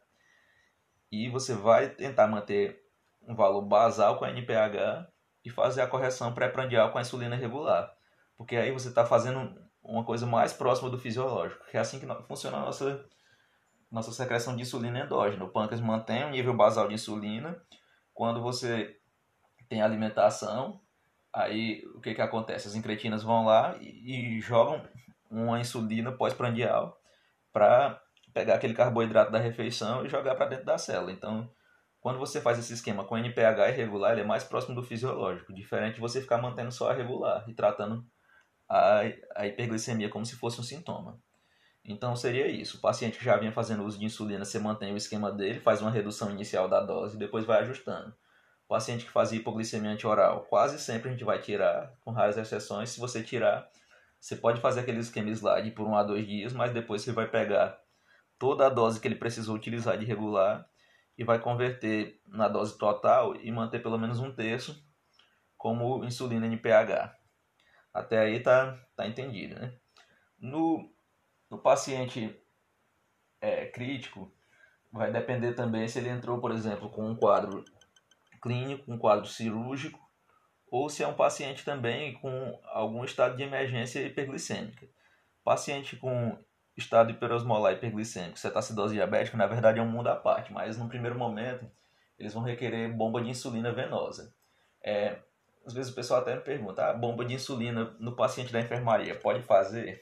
E 1.12 1.30
você 1.30 1.54
vai 1.54 1.90
tentar 1.90 2.28
manter 2.28 2.80
um 3.22 3.36
valor 3.36 3.62
basal 3.62 4.18
com 4.18 4.26
a 4.26 4.30
NPH 4.30 5.08
e 5.44 5.50
fazer 5.50 5.82
a 5.82 5.88
correção 5.88 6.34
pré-prandial 6.34 6.92
com 6.92 6.98
a 6.98 7.02
insulina 7.02 7.36
regular. 7.36 7.92
Porque 8.38 8.56
aí 8.56 8.72
você 8.72 8.90
está 8.90 9.06
fazendo 9.06 9.54
uma 9.84 10.04
coisa 10.04 10.26
mais 10.26 10.54
próxima 10.54 10.90
do 10.90 10.98
fisiológico, 10.98 11.66
que 11.70 11.78
é 11.78 11.80
assim 11.80 12.00
que 12.00 12.08
funciona 12.28 12.58
a 12.58 12.62
nossa, 12.62 13.06
nossa 13.92 14.12
secreção 14.12 14.56
de 14.56 14.62
insulina 14.62 15.00
endógena. 15.00 15.44
O 15.44 15.50
pâncreas 15.50 15.82
mantém 15.82 16.24
o 16.24 16.30
nível 16.30 16.54
basal 16.54 16.88
de 16.88 16.94
insulina. 16.94 17.62
Quando 18.14 18.42
você 18.42 18.98
tem 19.68 19.82
alimentação, 19.82 20.80
aí 21.34 21.84
o 21.96 22.02
que, 22.02 22.14
que 22.14 22.22
acontece? 22.22 22.68
As 22.68 22.76
incretinas 22.76 23.24
vão 23.24 23.46
lá 23.46 23.76
e, 23.80 24.38
e 24.38 24.42
jogam 24.42 24.82
uma 25.30 25.60
insulina 25.60 26.12
pós-prandial 26.12 26.98
para 27.52 28.02
pegar 28.34 28.56
aquele 28.56 28.74
carboidrato 28.74 29.32
da 29.32 29.40
refeição 29.40 30.06
e 30.06 30.10
jogar 30.10 30.36
para 30.36 30.48
dentro 30.48 30.66
da 30.66 30.78
célula. 30.78 31.12
Então, 31.12 31.50
quando 32.00 32.20
você 32.20 32.42
faz 32.42 32.58
esse 32.58 32.74
esquema 32.74 33.04
com 33.04 33.18
NPH 33.18 33.70
irregular, 33.70 34.14
ele 34.14 34.22
é 34.22 34.26
mais 34.26 34.44
próximo 34.44 34.76
do 34.76 34.84
fisiológico, 34.84 35.54
diferente 35.54 35.96
de 35.96 36.02
você 36.02 36.22
ficar 36.22 36.38
mantendo 36.38 36.72
só 36.72 36.90
a 36.90 36.94
regular 36.94 37.44
e 37.48 37.54
tratando 37.54 38.06
a, 38.72 39.02
a 39.36 39.48
hiperglicemia 39.48 40.10
como 40.10 40.26
se 40.26 40.36
fosse 40.36 40.60
um 40.60 40.64
sintoma. 40.64 41.20
Então 41.84 42.16
seria 42.16 42.48
isso. 42.48 42.78
O 42.78 42.82
paciente 42.82 43.18
que 43.18 43.26
já 43.26 43.38
vinha 43.38 43.52
fazendo 43.52 43.84
uso 43.84 44.00
de 44.00 44.06
insulina, 44.06 44.46
você 44.46 44.60
mantém 44.60 44.94
o 44.94 44.98
esquema 44.98 45.32
dele, 45.32 45.60
faz 45.60 45.82
uma 45.82 45.92
redução 45.92 46.32
inicial 46.32 46.68
da 46.68 46.80
dose 46.80 47.16
e 47.16 47.20
depois 47.20 47.46
vai 47.46 47.62
ajustando 47.62 48.16
paciente 48.72 49.04
que 49.04 49.12
fazia 49.12 49.38
hipoglicemia 49.38 49.92
antioral, 49.92 50.46
quase 50.50 50.80
sempre 50.80 51.10
a 51.10 51.12
gente 51.12 51.26
vai 51.26 51.42
tirar, 51.42 51.94
com 52.06 52.12
raras 52.12 52.38
exceções. 52.38 52.90
Se 52.90 53.02
você 53.02 53.22
tirar, 53.22 53.70
você 54.18 54.34
pode 54.34 54.62
fazer 54.62 54.80
aquele 54.80 55.00
esquema 55.00 55.30
slide 55.30 55.72
por 55.72 55.86
um 55.86 55.94
a 55.94 56.04
dois 56.04 56.26
dias, 56.26 56.54
mas 56.54 56.72
depois 56.72 57.02
você 57.02 57.12
vai 57.12 57.28
pegar 57.28 57.78
toda 58.40 58.66
a 58.66 58.70
dose 58.70 59.02
que 59.02 59.10
ele 59.10 59.16
precisou 59.16 59.58
utilizar 59.58 59.98
de 59.98 60.06
regular 60.06 60.66
e 61.18 61.24
vai 61.26 61.38
converter 61.38 62.22
na 62.26 62.48
dose 62.48 62.78
total 62.78 63.36
e 63.36 63.52
manter 63.52 63.84
pelo 63.84 63.98
menos 63.98 64.20
um 64.20 64.34
terço 64.34 64.82
como 65.58 66.06
insulina 66.06 66.46
NPH. 66.46 67.14
Até 67.94 68.20
aí 68.20 68.40
tá, 68.40 68.80
tá 68.96 69.08
entendido, 69.08 69.56
né? 69.56 69.74
No, 70.40 70.92
no 71.50 71.58
paciente 71.58 72.36
é, 73.40 73.66
crítico, 73.66 74.34
vai 74.92 75.12
depender 75.12 75.54
também 75.54 75.88
se 75.88 76.00
ele 76.00 76.10
entrou, 76.10 76.40
por 76.40 76.52
exemplo, 76.52 76.90
com 76.90 77.06
um 77.06 77.16
quadro 77.16 77.64
clínico, 78.42 78.92
um 78.92 78.98
quadro 78.98 79.28
cirúrgico, 79.28 80.00
ou 80.68 80.90
se 80.90 81.04
é 81.04 81.08
um 81.08 81.14
paciente 81.14 81.66
também 81.66 82.14
com 82.14 82.60
algum 82.66 83.04
estado 83.04 83.36
de 83.36 83.44
emergência 83.44 84.00
hiperglicêmica. 84.02 84.88
Paciente 85.44 85.98
com 85.98 86.38
estado 86.78 87.12
hiperosmolar 87.12 87.74
hiperglicêmico, 87.74 88.40
cetacidose 88.40 88.96
diabética, 88.96 89.38
na 89.38 89.48
verdade 89.48 89.80
é 89.80 89.82
um 89.82 89.90
mundo 89.90 90.08
à 90.08 90.16
parte, 90.16 90.54
mas 90.54 90.78
no 90.78 90.88
primeiro 90.88 91.18
momento 91.18 91.70
eles 92.18 92.34
vão 92.34 92.44
requerer 92.44 92.94
bomba 92.94 93.22
de 93.22 93.30
insulina 93.30 93.74
venosa. 93.74 94.34
É, 94.84 95.20
às 95.66 95.74
vezes 95.74 95.92
o 95.92 95.96
pessoal 95.96 96.22
até 96.22 96.36
me 96.36 96.42
pergunta, 96.42 96.86
ah, 96.86 96.94
bomba 96.94 97.24
de 97.26 97.34
insulina 97.34 97.96
no 98.00 98.16
paciente 98.16 98.52
da 98.52 98.60
enfermaria, 98.60 99.16
pode 99.16 99.42
fazer? 99.44 100.02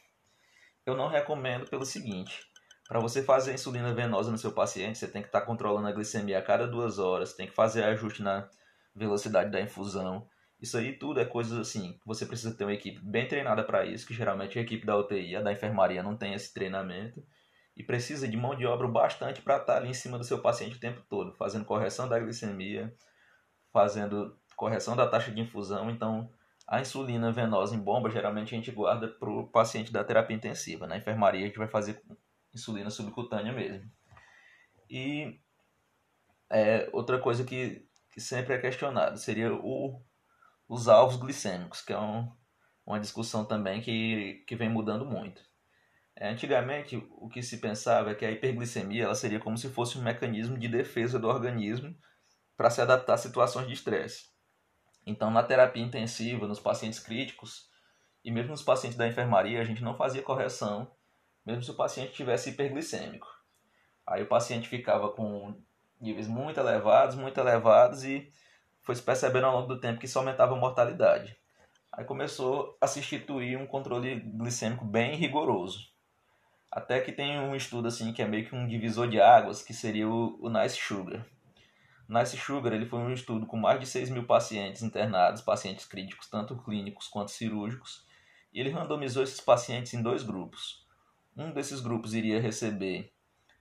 Eu 0.86 0.96
não 0.96 1.08
recomendo 1.08 1.70
pelo 1.70 1.86
seguinte, 1.86 2.40
para 2.88 3.00
você 3.00 3.22
fazer 3.22 3.54
insulina 3.54 3.94
venosa 3.94 4.32
no 4.32 4.38
seu 4.38 4.52
paciente, 4.52 4.98
você 4.98 5.08
tem 5.08 5.22
que 5.22 5.28
estar 5.28 5.42
tá 5.42 5.46
controlando 5.46 5.88
a 5.88 5.92
glicemia 5.92 6.40
a 6.40 6.42
cada 6.42 6.68
duas 6.68 6.98
horas, 6.98 7.34
tem 7.34 7.48
que 7.48 7.54
fazer 7.54 7.84
ajuste 7.84 8.24
na 8.24 8.50
velocidade 8.96 9.52
da 9.52 9.62
infusão. 9.62 10.28
Isso 10.60 10.78
aí 10.78 10.94
tudo 10.94 11.20
é 11.20 11.26
coisas 11.26 11.58
assim, 11.58 12.00
você 12.06 12.26
precisa 12.26 12.56
ter 12.56 12.64
uma 12.64 12.74
equipe 12.74 13.00
bem 13.04 13.28
treinada 13.28 13.64
para 13.64 13.86
isso, 13.86 14.08
que 14.08 14.14
geralmente 14.14 14.58
a 14.58 14.62
equipe 14.62 14.86
da 14.86 14.98
UTI, 14.98 15.36
a 15.36 15.42
da 15.42 15.54
enfermaria 15.54 16.02
não 16.02 16.18
tem 16.18 16.34
esse 16.34 16.54
treinamento 16.54 17.24
e 17.78 17.84
precisa 17.84 18.28
de 18.28 18.36
mão 18.36 18.56
de 18.56 18.66
obra 18.66 18.88
bastante 18.88 19.42
para 19.42 19.58
estar 19.58 19.74
tá 19.74 19.78
ali 19.78 19.90
em 19.90 19.94
cima 19.94 20.18
do 20.18 20.24
seu 20.24 20.42
paciente 20.42 20.76
o 20.76 20.80
tempo 20.80 21.02
todo, 21.08 21.34
fazendo 21.38 21.64
correção 21.64 22.10
da 22.10 22.20
glicemia, 22.20 22.94
fazendo 23.72 24.36
correção 24.60 24.94
da 24.94 25.08
taxa 25.08 25.32
de 25.32 25.40
infusão. 25.40 25.90
Então, 25.90 26.30
a 26.68 26.82
insulina 26.82 27.32
venosa 27.32 27.74
em 27.74 27.80
bomba, 27.80 28.12
geralmente 28.12 28.54
a 28.54 28.58
gente 28.58 28.72
guarda 28.72 29.08
para 29.08 29.30
o 29.30 29.48
paciente 29.48 29.92
da 29.92 30.04
terapia 30.04 30.36
intensiva. 30.36 30.86
Na 30.86 30.98
enfermaria, 30.98 31.46
a 31.46 31.48
gente 31.48 31.58
vai 31.58 31.70
fazer 31.70 32.04
insulina 32.54 32.90
subcutânea 32.90 33.54
mesmo. 33.54 33.90
E 34.90 35.40
é, 36.50 36.90
outra 36.92 37.18
coisa 37.20 37.46
que, 37.46 37.88
que 38.12 38.20
sempre 38.20 38.54
é 38.54 38.58
questionada 38.58 39.16
seria 39.16 39.54
o, 39.54 40.04
os 40.68 40.90
alvos 40.90 41.16
glicêmicos, 41.16 41.82
que 41.82 41.94
é 41.94 42.00
um, 42.00 42.30
uma 42.86 43.00
discussão 43.00 43.46
também 43.46 43.82
que, 43.82 44.44
que 44.46 44.58
vem 44.58 44.70
mudando 44.70 45.06
muito. 45.06 45.42
É, 46.18 46.28
antigamente, 46.30 46.98
o 47.12 47.30
que 47.30 47.42
se 47.42 47.60
pensava 47.60 48.12
é 48.12 48.16
que 48.16 48.26
a 48.26 48.32
hiperglicemia 48.32 49.06
ela 49.06 49.16
seria 49.16 49.40
como 49.40 49.58
se 49.58 49.70
fosse 49.70 49.98
um 49.98 50.02
mecanismo 50.04 50.58
de 50.58 50.68
defesa 50.68 51.18
do 51.18 51.30
organismo 51.30 51.96
para 52.58 52.70
se 52.70 52.82
adaptar 52.82 53.14
a 53.14 53.18
situações 53.18 53.68
de 53.68 53.74
estresse. 53.74 54.39
Então, 55.10 55.32
na 55.32 55.42
terapia 55.42 55.84
intensiva, 55.84 56.48
nos 56.48 56.60
pacientes 56.60 57.00
críticos 57.00 57.68
e 58.24 58.30
mesmo 58.30 58.52
nos 58.52 58.62
pacientes 58.62 58.96
da 58.96 59.08
enfermaria, 59.08 59.60
a 59.60 59.64
gente 59.64 59.84
não 59.84 59.96
fazia 59.96 60.22
correção, 60.22 60.92
mesmo 61.44 61.64
se 61.64 61.72
o 61.72 61.76
paciente 61.76 62.14
tivesse 62.14 62.52
hiperglicêmico. 62.52 63.28
Aí 64.06 64.22
o 64.22 64.28
paciente 64.28 64.70
ficava 64.70 65.10
com 65.10 65.60
níveis 66.00 66.28
muito 66.28 66.60
elevados, 66.60 67.16
muito 67.16 67.40
elevados 67.40 68.04
e 68.04 68.32
foi 68.82 68.94
se 68.94 69.02
percebendo 69.02 69.48
ao 69.48 69.56
longo 69.56 69.68
do 69.68 69.80
tempo 69.80 70.00
que 70.00 70.06
isso 70.06 70.20
aumentava 70.20 70.54
a 70.54 70.60
mortalidade. 70.60 71.36
Aí 71.92 72.06
começou 72.06 72.78
a 72.80 72.86
se 72.86 73.00
instituir 73.00 73.58
um 73.58 73.66
controle 73.66 74.20
glicêmico 74.20 74.86
bem 74.86 75.16
rigoroso. 75.16 75.90
Até 76.72 77.02
que 77.02 77.12
tem 77.12 77.40
um 77.40 77.56
estudo 77.56 77.88
assim 77.88 78.14
que 78.14 78.22
é 78.22 78.28
meio 78.28 78.48
que 78.48 78.56
um 78.56 78.68
divisor 78.68 79.08
de 79.08 79.20
águas, 79.20 79.64
que 79.64 79.74
seria 79.74 80.08
o, 80.08 80.38
o 80.40 80.50
Nice 80.50 80.78
Sugar. 80.78 81.26
Nice 82.10 82.36
Sugar 82.36 82.74
ele 82.74 82.88
foi 82.88 82.98
um 83.00 83.14
estudo 83.14 83.46
com 83.46 83.56
mais 83.56 83.80
de 83.80 83.86
6 83.86 84.10
mil 84.10 84.26
pacientes 84.26 84.82
internados, 84.82 85.44
pacientes 85.44 85.86
críticos, 85.86 86.28
tanto 86.28 86.58
clínicos 86.58 87.08
quanto 87.08 87.30
cirúrgicos, 87.30 88.04
e 88.52 88.60
ele 88.60 88.72
randomizou 88.72 89.22
esses 89.22 89.40
pacientes 89.40 89.94
em 89.94 90.02
dois 90.02 90.24
grupos. 90.24 90.84
Um 91.38 91.52
desses 91.52 91.80
grupos 91.80 92.16
iria 92.16 92.42
receber 92.42 93.14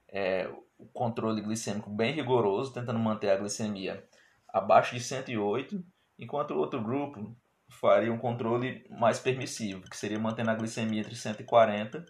é, 0.08 0.50
o 0.78 0.86
controle 0.86 1.42
glicêmico 1.42 1.90
bem 1.90 2.14
rigoroso, 2.14 2.72
tentando 2.72 2.98
manter 2.98 3.28
a 3.28 3.36
glicemia 3.36 4.02
abaixo 4.48 4.94
de 4.94 5.02
108, 5.02 5.84
enquanto 6.18 6.52
o 6.52 6.58
outro 6.58 6.82
grupo 6.82 7.36
faria 7.68 8.10
um 8.10 8.18
controle 8.18 8.86
mais 8.88 9.20
permissivo, 9.20 9.82
que 9.82 9.96
seria 9.96 10.18
mantendo 10.18 10.50
a 10.50 10.54
glicemia 10.54 11.02
entre 11.02 11.14
140 11.14 12.06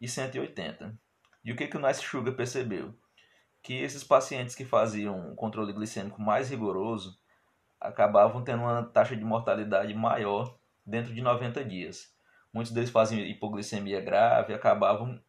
e 0.00 0.08
180. 0.08 0.98
E 1.44 1.52
o 1.52 1.56
que, 1.56 1.68
que 1.68 1.76
o 1.76 1.80
Nice 1.80 2.02
Sugar 2.02 2.34
percebeu? 2.34 2.92
Que 3.66 3.82
esses 3.82 4.04
pacientes 4.04 4.54
que 4.54 4.64
faziam 4.64 5.32
um 5.32 5.34
controle 5.34 5.72
glicêmico 5.72 6.22
mais 6.22 6.50
rigoroso 6.50 7.18
acabavam 7.80 8.44
tendo 8.44 8.62
uma 8.62 8.84
taxa 8.84 9.16
de 9.16 9.24
mortalidade 9.24 9.92
maior 9.92 10.56
dentro 10.86 11.12
de 11.12 11.20
90 11.20 11.64
dias. 11.64 12.14
Muitos 12.52 12.72
deles 12.72 12.90
faziam 12.90 13.26
hipoglicemia 13.26 14.00
grave 14.00 14.52
e 14.52 14.54
acabavam 14.54 15.20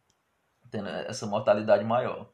tendo 0.70 0.88
essa 0.88 1.26
mortalidade 1.26 1.82
maior. 1.82 2.30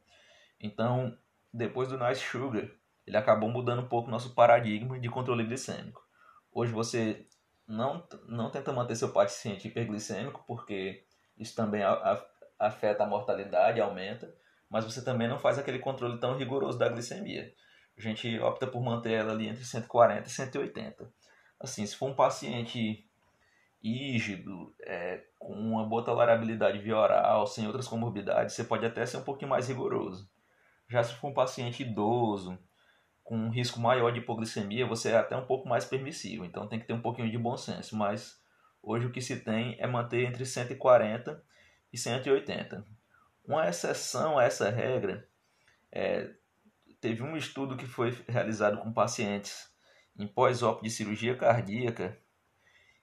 Então, 0.61 1.16
depois 1.50 1.88
do 1.88 1.99
Nice 1.99 2.20
Sugar, 2.20 2.68
ele 3.06 3.16
acabou 3.16 3.49
mudando 3.49 3.80
um 3.80 3.88
pouco 3.88 4.11
nosso 4.11 4.34
paradigma 4.34 5.00
de 5.00 5.08
controle 5.08 5.42
glicêmico. 5.42 6.06
Hoje 6.52 6.70
você 6.70 7.26
não, 7.66 8.06
não 8.28 8.50
tenta 8.50 8.75
manter 8.75 8.94
seu 8.94 9.08
paciente 9.08 9.68
hiperglicêmico, 9.68 10.44
porque 10.46 11.06
isso 11.38 11.56
também 11.56 11.80
afeta 12.58 13.04
a 13.04 13.06
mortalidade, 13.06 13.80
aumenta, 13.80 14.43
mas 14.71 14.85
você 14.85 15.04
também 15.04 15.28
não 15.28 15.38
faz 15.38 15.59
aquele 15.59 15.78
controle 15.78 16.18
tão 16.18 16.37
rigoroso 16.37 16.78
da 16.78 16.88
glicemia. 16.88 17.52
A 17.97 18.00
gente 18.00 18.38
opta 18.40 18.66
por 18.66 18.83
manter 18.83 19.12
ela 19.12 19.33
ali 19.33 19.49
entre 19.49 19.64
140 19.64 20.26
e 20.26 20.30
180. 20.30 21.12
Assim, 21.61 21.87
se 21.87 21.97
for 21.97 22.11
um 22.11 22.14
paciente 22.14 23.09
rígido, 23.83 24.75
é, 24.85 25.23
com 25.38 25.52
uma 25.52 25.87
boa 25.87 26.04
tolerabilidade 26.04 26.78
via 26.78 26.97
oral, 26.97 27.47
sem 27.47 27.66
outras 27.66 27.87
comorbidades, 27.87 28.54
você 28.54 28.64
pode 28.64 28.85
até 28.85 29.04
ser 29.06 29.18
um 29.18 29.25
pouquinho 29.25 29.50
mais 29.50 29.68
rigoroso. 29.68 30.28
Já 30.88 31.02
se 31.02 31.14
for 31.14 31.28
um 31.28 31.35
paciente 31.35 31.83
idoso, 31.83 32.59
com 33.23 33.37
um 33.37 33.50
risco 33.50 33.80
maior 33.80 34.11
de 34.11 34.18
hipoglicemia, 34.18 34.87
você 34.87 35.11
é 35.11 35.16
até 35.16 35.37
um 35.37 35.47
pouco 35.47 35.68
mais 35.68 35.85
permissivo. 35.85 36.44
Então 36.44 36.66
tem 36.66 36.80
que 36.80 36.87
ter 36.87 36.92
um 36.92 37.00
pouquinho 37.00 37.30
de 37.30 37.38
bom 37.38 37.56
senso, 37.56 37.97
mas 37.97 38.42
Hoje 38.87 39.06
o 39.06 39.11
que 39.11 39.23
se 39.23 39.40
tem 39.40 39.76
é 39.78 39.87
manter 39.87 40.26
entre 40.26 40.44
140 40.44 41.42
e 41.90 41.97
180. 41.97 42.85
Uma 43.46 43.68
exceção 43.68 44.38
a 44.38 44.44
essa 44.44 44.70
regra 44.70 45.28
é, 45.92 46.30
teve 47.00 47.22
um 47.22 47.36
estudo 47.36 47.76
que 47.76 47.86
foi 47.86 48.10
realizado 48.26 48.78
com 48.78 48.92
pacientes 48.92 49.68
em 50.18 50.26
pós-op 50.26 50.82
de 50.82 50.90
cirurgia 50.90 51.36
cardíaca 51.36 52.18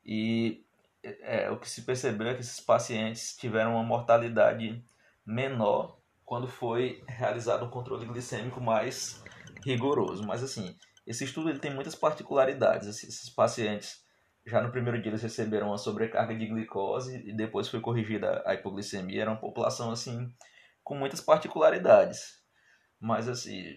e 0.03 0.65
é, 1.03 1.49
o 1.49 1.59
que 1.59 1.69
se 1.69 1.83
percebeu 1.83 2.27
é 2.27 2.33
que 2.33 2.41
esses 2.41 2.59
pacientes 2.59 3.35
tiveram 3.35 3.73
uma 3.73 3.83
mortalidade 3.83 4.83
menor 5.25 5.99
quando 6.25 6.47
foi 6.47 7.03
realizado 7.07 7.65
um 7.65 7.69
controle 7.69 8.05
glicêmico 8.05 8.61
mais 8.61 9.23
rigoroso. 9.63 10.25
Mas 10.25 10.43
assim, 10.43 10.75
esse 11.05 11.23
estudo 11.23 11.49
ele 11.49 11.59
tem 11.59 11.73
muitas 11.73 11.95
particularidades. 11.95 12.87
Esses 12.87 13.29
pacientes 13.29 14.03
já 14.45 14.61
no 14.61 14.71
primeiro 14.71 15.01
dia 15.01 15.11
eles 15.11 15.21
receberam 15.21 15.67
uma 15.67 15.77
sobrecarga 15.77 16.35
de 16.35 16.47
glicose 16.47 17.17
e 17.27 17.33
depois 17.33 17.67
foi 17.67 17.79
corrigida 17.79 18.41
a 18.45 18.53
hipoglicemia. 18.53 19.21
Era 19.21 19.31
uma 19.31 19.39
população 19.39 19.91
assim 19.91 20.33
com 20.83 20.95
muitas 20.95 21.21
particularidades. 21.21 22.41
Mas 22.99 23.27
assim, 23.27 23.75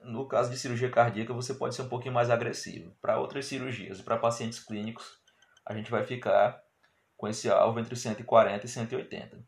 no 0.00 0.26
caso 0.26 0.50
de 0.50 0.58
cirurgia 0.58 0.90
cardíaca 0.90 1.32
você 1.32 1.54
pode 1.54 1.74
ser 1.74 1.82
um 1.82 1.88
pouquinho 1.88 2.14
mais 2.14 2.30
agressivo. 2.30 2.96
Para 3.00 3.18
outras 3.18 3.46
cirurgias 3.46 4.00
e 4.00 4.02
para 4.02 4.16
pacientes 4.16 4.60
clínicos, 4.60 5.18
a 5.66 5.74
gente 5.74 5.90
vai 5.90 6.04
ficar 6.04 6.60
com 7.16 7.28
esse 7.28 7.48
alvo 7.50 7.78
entre 7.78 7.94
140 7.94 8.66
e 8.66 8.68
180. 8.68 9.44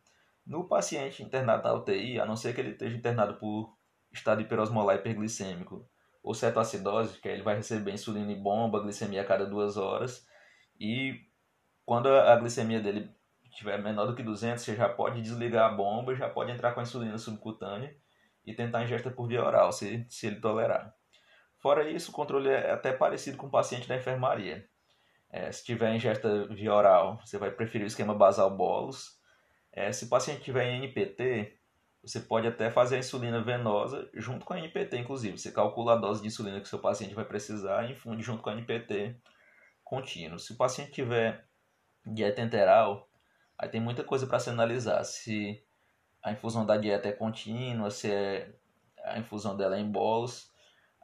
No 0.47 0.69
paciente 0.69 1.23
internado 1.23 1.65
na 1.65 1.75
UTI, 1.75 2.21
a 2.21 2.27
não 2.27 2.37
ser 2.37 2.55
que 2.55 2.61
ele 2.61 2.71
esteja 2.71 2.97
internado 2.97 3.35
por 3.39 3.75
estado 4.13 4.43
hiperosmolar 4.43 4.97
hiperglicêmico 4.97 5.89
ou 6.23 6.35
cetoacidose, 6.35 7.19
que 7.21 7.29
aí 7.29 7.35
ele 7.35 7.43
vai 7.43 7.57
receber 7.57 7.93
insulina 7.93 8.31
e 8.31 8.37
bomba, 8.37 8.81
glicemia 8.81 9.23
a 9.23 9.25
cada 9.25 9.45
duas 9.45 9.77
horas, 9.77 10.27
e 10.79 11.21
quando 11.85 12.09
a 12.09 12.35
glicemia 12.37 12.81
dele 12.81 13.11
estiver 13.51 13.81
menor 13.83 14.07
do 14.07 14.15
que 14.15 14.23
200, 14.23 14.63
você 14.63 14.75
já 14.75 14.89
pode 14.89 15.23
desligar 15.23 15.71
a 15.71 15.73
bomba 15.75 16.15
já 16.15 16.29
pode 16.29 16.51
entrar 16.51 16.73
com 16.73 16.81
a 16.81 16.83
insulina 16.83 17.17
subcutânea 17.19 17.97
e 18.45 18.53
tentar 18.53 18.83
ingesta 18.83 19.11
por 19.11 19.29
via 19.29 19.45
oral, 19.45 19.73
se, 19.73 20.05
se 20.09 20.27
ele 20.27 20.41
tolerar. 20.41 20.95
Fora 21.59 21.89
isso, 21.89 22.11
o 22.11 22.15
controle 22.15 22.49
é 22.49 22.73
até 22.73 22.93
parecido 22.93 23.39
com 23.39 23.47
o 23.47 23.51
paciente 23.51 23.89
da 23.89 23.97
enfermaria. 23.97 24.69
É, 25.31 25.51
se 25.51 25.65
tiver 25.65 25.95
ingesta 25.95 26.47
via 26.49 26.75
oral, 26.75 27.19
você 27.25 27.39
vai 27.39 27.51
preferir 27.51 27.85
o 27.85 27.89
esquema 27.89 28.15
basal 28.15 28.55
bolos. 28.55 29.19
É, 29.73 29.91
se 29.91 30.05
o 30.05 30.09
paciente 30.09 30.43
tiver 30.43 30.65
em 30.67 30.77
NPT, 30.77 31.59
você 32.03 32.21
pode 32.21 32.47
até 32.47 32.71
fazer 32.71 32.97
a 32.97 32.99
insulina 32.99 33.43
venosa 33.43 34.09
junto 34.15 34.45
com 34.45 34.53
a 34.53 34.59
NPT, 34.59 34.99
inclusive. 34.99 35.39
Você 35.39 35.51
calcula 35.51 35.95
a 35.95 35.97
dose 35.97 36.21
de 36.21 36.29
insulina 36.29 36.61
que 36.61 36.67
o 36.67 36.69
seu 36.69 36.79
paciente 36.79 37.15
vai 37.15 37.25
precisar 37.25 37.85
e 37.85 37.93
infunde 37.93 38.23
junto 38.23 38.43
com 38.43 38.51
a 38.51 38.53
NPT 38.53 39.17
contínuo. 39.85 40.39
Se 40.39 40.53
o 40.53 40.57
paciente 40.57 40.93
tiver 40.93 41.47
dieta 42.07 42.41
enteral, 42.41 43.09
aí 43.59 43.69
tem 43.69 43.81
muita 43.81 44.03
coisa 44.03 44.27
para 44.27 44.39
se 44.39 44.51
analisar. 44.51 45.05
Se 45.05 45.63
a 46.23 46.33
infusão 46.33 46.65
da 46.65 46.77
dieta 46.77 47.09
é 47.09 47.13
contínua, 47.13 47.91
se 47.91 48.11
é, 48.11 48.53
a 49.05 49.19
infusão 49.19 49.57
dela 49.57 49.77
é 49.77 49.81
em 49.81 49.91
bolos. 49.91 50.53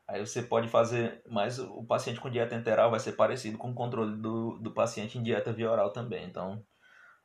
Aí 0.09 0.25
você 0.25 0.43
pode 0.43 0.69
fazer, 0.69 1.23
mas 1.29 1.59
o 1.59 1.85
paciente 1.85 2.21
com 2.21 2.31
dieta 2.31 2.57
enteral 2.57 2.91
vai 2.91 2.99
ser 2.99 3.13
parecido 3.13 3.57
com 3.57 3.71
o 3.71 3.75
controle 3.75 4.17
do, 4.17 4.59
do 4.59 4.73
paciente 4.73 5.19
em 5.19 5.23
dieta 5.23 5.53
via 5.53 5.71
oral 5.71 5.93
também. 5.93 6.25
Então, 6.27 6.65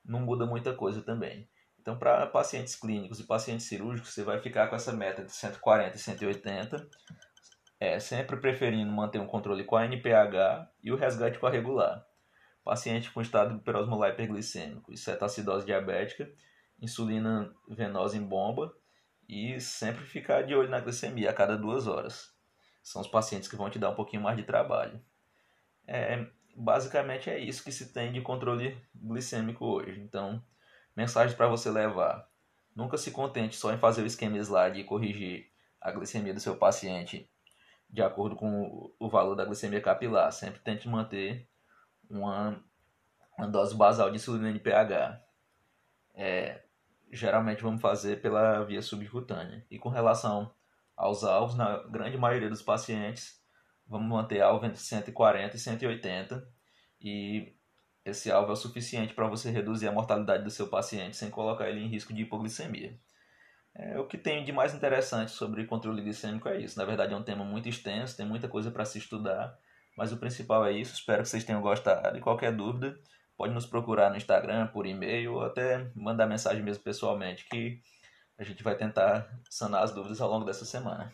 não 0.03 0.19
muda 0.19 0.45
muita 0.45 0.73
coisa 0.73 1.01
também. 1.01 1.49
Então, 1.79 1.97
para 1.97 2.27
pacientes 2.27 2.75
clínicos 2.75 3.19
e 3.19 3.23
pacientes 3.23 3.65
cirúrgicos, 3.65 4.13
você 4.13 4.23
vai 4.23 4.39
ficar 4.39 4.67
com 4.67 4.75
essa 4.75 4.91
meta 4.91 5.23
de 5.23 5.31
140 5.31 5.95
e 5.95 5.99
180 5.99 6.89
é, 7.79 7.99
sempre 7.99 8.37
preferindo 8.37 8.91
manter 8.91 9.19
um 9.19 9.27
controle 9.27 9.63
com 9.63 9.75
a 9.75 9.85
NPH 9.85 10.69
e 10.83 10.91
o 10.91 10.95
resgate 10.95 11.39
com 11.39 11.47
a 11.47 11.51
regular. 11.51 12.05
Paciente 12.63 13.11
com 13.11 13.21
estado 13.21 13.55
hiperosmolar 13.55 14.11
hiperglicêmico 14.11 14.91
e 14.91 14.97
cetoacidose 14.97 15.65
diabética, 15.65 16.31
insulina 16.81 17.53
venosa 17.67 18.17
em 18.17 18.23
bomba 18.23 18.75
e 19.27 19.59
sempre 19.59 20.03
ficar 20.05 20.43
de 20.43 20.55
olho 20.55 20.69
na 20.69 20.79
glicemia 20.79 21.29
a 21.29 21.33
cada 21.33 21.57
duas 21.57 21.87
horas. 21.87 22.33
São 22.81 23.01
os 23.01 23.07
pacientes 23.07 23.49
que 23.49 23.55
vão 23.55 23.69
te 23.69 23.79
dar 23.79 23.89
um 23.89 23.95
pouquinho 23.95 24.21
mais 24.21 24.37
de 24.37 24.43
trabalho. 24.43 25.01
É, 25.87 26.25
basicamente 26.55 27.29
é 27.29 27.37
isso 27.37 27.63
que 27.63 27.71
se 27.71 27.91
tem 27.91 28.11
de 28.11 28.21
controle 28.21 28.77
glicêmico 28.95 29.65
hoje. 29.65 29.99
Então, 29.99 30.41
mensagem 30.95 31.35
para 31.35 31.47
você 31.47 31.69
levar. 31.69 32.29
Nunca 32.75 32.97
se 32.97 33.11
contente 33.11 33.55
só 33.55 33.73
em 33.73 33.77
fazer 33.77 34.01
o 34.01 34.07
esquema 34.07 34.37
slide 34.37 34.79
e 34.79 34.83
corrigir 34.83 35.51
a 35.79 35.91
glicemia 35.91 36.33
do 36.33 36.39
seu 36.39 36.57
paciente 36.57 37.29
de 37.95 38.01
acordo 38.01 38.35
com 38.35 38.93
o 38.99 39.09
valor 39.09 39.35
da 39.35 39.45
glicemia 39.45 39.81
capilar. 39.81 40.29
Sempre 40.33 40.59
tente 40.59 40.87
manter 40.87 41.49
uma, 42.09 42.61
uma 43.37 43.47
dose 43.47 43.73
basal 43.73 44.09
de 44.09 44.17
insulina 44.17 44.49
NPH. 44.49 45.23
É, 46.13 46.61
geralmente 47.09 47.63
vamos 47.63 47.81
fazer 47.81 48.21
pela 48.21 48.65
via 48.65 48.81
subcutânea. 48.81 49.65
E 49.71 49.79
com 49.79 49.87
relação 49.87 50.53
aos 50.95 51.23
alvos, 51.23 51.55
na 51.55 51.83
grande 51.83 52.17
maioria 52.17 52.49
dos 52.49 52.61
pacientes, 52.61 53.41
vamos 53.87 54.09
manter 54.09 54.41
alvo 54.41 54.65
entre 54.65 54.77
140 54.79 55.55
e 55.55 55.59
180. 55.59 56.47
E 56.99 57.55
esse 58.03 58.29
alvo 58.29 58.49
é 58.49 58.53
o 58.53 58.57
suficiente 58.57 59.13
para 59.13 59.27
você 59.27 59.49
reduzir 59.49 59.87
a 59.87 59.93
mortalidade 59.93 60.43
do 60.43 60.51
seu 60.51 60.67
paciente 60.67 61.15
sem 61.15 61.29
colocar 61.29 61.69
ele 61.69 61.79
em 61.79 61.87
risco 61.87 62.13
de 62.13 62.23
hipoglicemia. 62.23 62.99
É, 63.77 63.99
o 63.99 64.07
que 64.07 64.17
tem 64.17 64.43
de 64.43 64.53
mais 64.53 64.73
interessante 64.73 65.31
sobre 65.31 65.65
controle 65.65 66.01
glicêmico 66.01 66.47
é 66.47 66.61
isso. 66.61 66.77
Na 66.77 66.85
verdade, 66.85 67.13
é 67.13 67.17
um 67.17 67.23
tema 67.23 67.43
muito 67.43 67.67
extenso, 67.67 68.15
tem 68.15 68.25
muita 68.25 68.47
coisa 68.47 68.71
para 68.71 68.85
se 68.85 68.97
estudar, 68.97 69.57
mas 69.97 70.13
o 70.13 70.17
principal 70.17 70.65
é 70.65 70.71
isso. 70.71 70.93
Espero 70.93 71.23
que 71.23 71.29
vocês 71.29 71.43
tenham 71.43 71.61
gostado. 71.61 72.17
E 72.17 72.21
qualquer 72.21 72.53
dúvida, 72.53 72.97
pode 73.37 73.53
nos 73.53 73.65
procurar 73.65 74.09
no 74.09 74.15
Instagram, 74.15 74.67
por 74.67 74.85
e-mail, 74.85 75.33
ou 75.33 75.43
até 75.43 75.91
mandar 75.93 76.25
mensagem 76.25 76.63
mesmo 76.63 76.83
pessoalmente, 76.83 77.45
que 77.49 77.81
a 78.37 78.43
gente 78.43 78.63
vai 78.63 78.75
tentar 78.75 79.29
sanar 79.49 79.83
as 79.83 79.93
dúvidas 79.93 80.21
ao 80.21 80.29
longo 80.29 80.45
dessa 80.45 80.65
semana. 80.65 81.11